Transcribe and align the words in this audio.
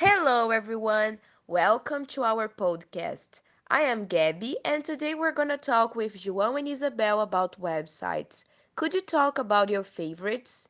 Hello, 0.00 0.52
everyone. 0.52 1.18
Welcome 1.48 2.06
to 2.14 2.22
our 2.22 2.48
podcast. 2.48 3.40
I 3.66 3.80
am 3.80 4.06
Gabby, 4.06 4.56
and 4.64 4.84
today 4.84 5.12
we're 5.12 5.32
going 5.32 5.48
to 5.48 5.56
talk 5.56 5.96
with 5.96 6.14
João 6.22 6.56
and 6.56 6.68
Isabel 6.68 7.20
about 7.20 7.60
websites. 7.60 8.44
Could 8.76 8.94
you 8.94 9.00
talk 9.00 9.38
about 9.40 9.70
your 9.70 9.82
favorites? 9.82 10.68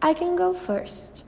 I 0.00 0.14
can 0.14 0.34
go 0.34 0.54
first. 0.54 1.24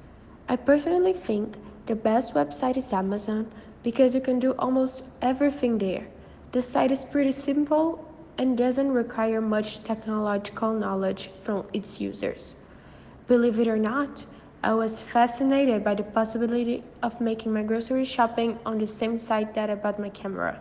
I 0.48 0.56
personally 0.56 1.12
think 1.12 1.58
the 1.84 1.94
best 1.94 2.32
website 2.32 2.78
is 2.78 2.90
Amazon 2.90 3.52
because 3.82 4.14
you 4.14 4.22
can 4.22 4.38
do 4.38 4.52
almost 4.52 5.04
everything 5.20 5.76
there. 5.76 6.06
The 6.52 6.62
site 6.62 6.90
is 6.90 7.04
pretty 7.04 7.32
simple 7.32 8.02
and 8.38 8.56
doesn't 8.56 8.92
require 8.92 9.42
much 9.42 9.84
technological 9.84 10.72
knowledge 10.72 11.30
from 11.42 11.66
its 11.74 12.00
users. 12.00 12.56
Believe 13.26 13.60
it 13.60 13.68
or 13.68 13.76
not, 13.76 14.24
I 14.62 14.74
was 14.74 15.00
fascinated 15.00 15.82
by 15.82 15.94
the 15.94 16.02
possibility 16.02 16.84
of 17.02 17.18
making 17.18 17.54
my 17.54 17.62
grocery 17.62 18.04
shopping 18.04 18.58
on 18.66 18.78
the 18.78 18.86
same 18.86 19.18
site 19.18 19.54
that 19.54 19.70
I 19.70 19.74
bought 19.74 19.98
my 19.98 20.10
camera. 20.10 20.60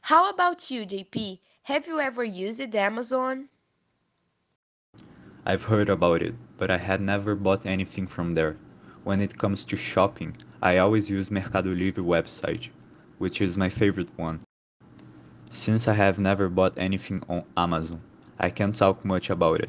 How 0.00 0.30
about 0.30 0.70
you, 0.70 0.86
JP? 0.86 1.40
Have 1.64 1.86
you 1.86 2.00
ever 2.00 2.24
used 2.24 2.74
Amazon? 2.74 3.50
I've 5.44 5.64
heard 5.64 5.90
about 5.90 6.22
it, 6.22 6.34
but 6.56 6.70
I 6.70 6.78
had 6.78 7.02
never 7.02 7.34
bought 7.34 7.66
anything 7.66 8.06
from 8.06 8.32
there. 8.34 8.56
When 9.04 9.20
it 9.20 9.36
comes 9.36 9.66
to 9.66 9.76
shopping, 9.76 10.38
I 10.62 10.78
always 10.78 11.10
use 11.10 11.30
Mercado 11.30 11.74
Livre 11.74 12.02
website, 12.02 12.70
which 13.18 13.42
is 13.42 13.58
my 13.58 13.68
favorite 13.68 14.16
one. 14.16 14.40
Since 15.50 15.88
I 15.88 15.94
have 15.94 16.18
never 16.18 16.48
bought 16.48 16.78
anything 16.78 17.22
on 17.28 17.44
Amazon, 17.54 18.00
I 18.38 18.48
can't 18.48 18.74
talk 18.74 19.04
much 19.04 19.28
about 19.28 19.60
it. 19.60 19.68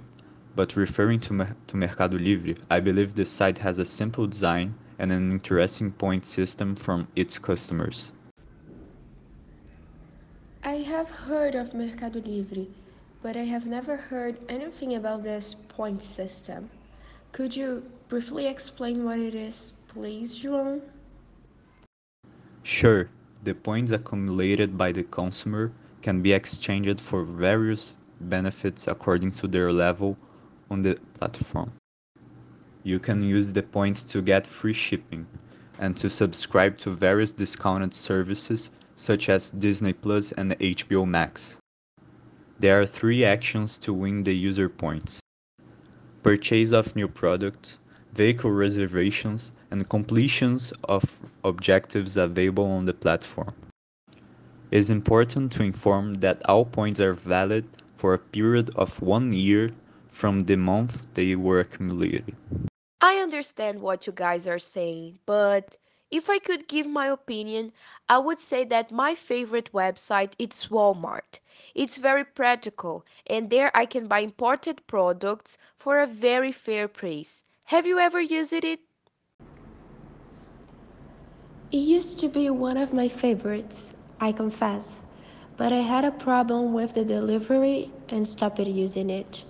But 0.55 0.75
referring 0.75 1.19
to, 1.21 1.47
to 1.67 1.77
Mercado 1.77 2.17
Livre, 2.17 2.53
I 2.69 2.79
believe 2.79 3.15
the 3.15 3.25
site 3.25 3.57
has 3.59 3.79
a 3.79 3.85
simple 3.85 4.27
design 4.27 4.75
and 4.99 5.11
an 5.11 5.31
interesting 5.31 5.91
point 5.91 6.25
system 6.25 6.75
from 6.75 7.07
its 7.15 7.39
customers. 7.39 8.11
I 10.63 10.75
have 10.75 11.09
heard 11.09 11.55
of 11.55 11.73
Mercado 11.73 12.19
Livre, 12.19 12.67
but 13.23 13.35
I 13.35 13.43
have 13.43 13.65
never 13.65 13.97
heard 13.97 14.37
anything 14.47 14.95
about 14.95 15.23
this 15.23 15.55
point 15.69 16.03
system. 16.03 16.69
Could 17.31 17.55
you 17.55 17.83
briefly 18.07 18.45
explain 18.45 19.03
what 19.03 19.17
it 19.17 19.33
is, 19.33 19.73
please, 19.87 20.37
João? 20.37 20.81
Sure, 22.61 23.09
the 23.43 23.55
points 23.55 23.91
accumulated 23.91 24.77
by 24.77 24.91
the 24.91 25.03
consumer 25.03 25.71
can 26.03 26.21
be 26.21 26.31
exchanged 26.31 27.01
for 27.01 27.23
various 27.23 27.95
benefits 28.21 28.87
according 28.87 29.31
to 29.31 29.47
their 29.47 29.71
level 29.71 30.15
on 30.69 30.81
the 30.81 30.95
platform. 31.13 31.71
You 32.83 32.99
can 32.99 33.21
use 33.21 33.53
the 33.53 33.63
points 33.63 34.03
to 34.05 34.21
get 34.21 34.45
free 34.45 34.73
shipping 34.73 35.25
and 35.79 35.95
to 35.97 36.09
subscribe 36.09 36.77
to 36.79 36.91
various 36.91 37.31
discounted 37.31 37.93
services 37.93 38.71
such 38.95 39.29
as 39.29 39.51
Disney 39.51 39.93
Plus 39.93 40.31
and 40.33 40.57
HBO 40.59 41.07
Max. 41.07 41.57
There 42.59 42.79
are 42.79 42.85
three 42.85 43.25
actions 43.25 43.77
to 43.79 43.93
win 43.93 44.23
the 44.23 44.35
user 44.35 44.69
points 44.69 45.19
purchase 46.23 46.71
of 46.71 46.95
new 46.95 47.07
products, 47.07 47.79
vehicle 48.13 48.51
reservations, 48.51 49.51
and 49.71 49.89
completions 49.89 50.71
of 50.85 51.19
objectives 51.43 52.15
available 52.15 52.65
on 52.65 52.85
the 52.85 52.93
platform. 52.93 53.53
It 54.71 54.77
is 54.77 54.89
important 54.89 55.51
to 55.53 55.63
inform 55.63 56.15
that 56.15 56.41
all 56.47 56.65
points 56.65 56.99
are 57.01 57.13
valid 57.13 57.65
for 57.97 58.13
a 58.13 58.19
period 58.19 58.69
of 58.75 59.01
one 59.01 59.33
year 59.33 59.71
from 60.13 60.41
the 60.41 60.55
month 60.55 61.07
they 61.15 61.35
were 61.35 61.59
accumulated. 61.59 62.35
I 63.01 63.15
understand 63.15 63.81
what 63.81 64.07
you 64.07 64.13
guys 64.13 64.47
are 64.47 64.59
saying, 64.59 65.19
but 65.25 65.75
if 66.11 66.29
I 66.29 66.37
could 66.37 66.67
give 66.67 66.85
my 66.85 67.07
opinion, 67.07 67.73
I 68.07 68.19
would 68.19 68.39
say 68.39 68.63
that 68.65 68.91
my 68.91 69.15
favorite 69.15 69.71
website 69.73 70.33
is 70.37 70.67
Walmart. 70.69 71.39
It's 71.73 71.97
very 71.97 72.23
practical, 72.23 73.03
and 73.25 73.49
there 73.49 73.75
I 73.75 73.87
can 73.87 74.07
buy 74.07 74.19
imported 74.19 74.85
products 74.85 75.57
for 75.75 75.99
a 75.99 76.07
very 76.07 76.51
fair 76.51 76.87
price. 76.87 77.43
Have 77.65 77.87
you 77.87 77.97
ever 77.97 78.21
used 78.21 78.53
it? 78.53 78.79
It 81.71 81.77
used 81.77 82.19
to 82.19 82.29
be 82.29 82.49
one 82.51 82.77
of 82.77 82.93
my 82.93 83.07
favorites, 83.07 83.95
I 84.21 84.31
confess, 84.31 85.01
but 85.57 85.73
I 85.73 85.81
had 85.81 86.05
a 86.05 86.11
problem 86.11 86.71
with 86.73 86.93
the 86.93 87.03
delivery 87.03 87.91
and 88.09 88.27
stopped 88.27 88.59
using 88.59 89.09
it. 89.09 89.43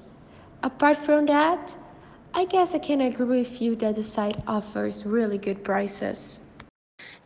Apart 0.63 0.95
from 0.95 1.25
that, 1.25 1.75
I 2.33 2.45
guess 2.45 2.73
I 2.73 2.79
can 2.79 3.01
agree 3.01 3.41
with 3.41 3.61
you 3.61 3.75
that 3.75 3.97
the 3.97 4.03
site 4.03 4.41
offers 4.47 5.05
really 5.05 5.37
good 5.37 5.61
prices. 5.61 6.39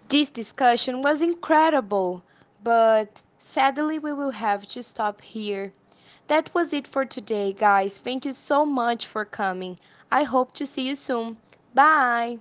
This 0.10 0.32
discussion 0.32 1.04
was 1.04 1.22
incredible, 1.22 2.24
but 2.64 3.22
sadly, 3.38 4.00
we 4.00 4.12
will 4.12 4.32
have 4.32 4.68
to 4.70 4.82
stop 4.82 5.22
here. 5.22 5.72
That 6.28 6.50
was 6.56 6.74
it 6.74 6.88
for 6.88 7.06
today, 7.06 7.54
guys. 7.54 8.00
Thank 8.00 8.26
you 8.26 8.34
so 8.34 8.66
much 8.66 9.06
for 9.06 9.24
coming. 9.24 9.78
I 10.12 10.24
hope 10.24 10.54
to 10.56 10.66
see 10.66 10.88
you 10.88 10.96
soon. 10.96 11.38
Bye. 11.76 12.40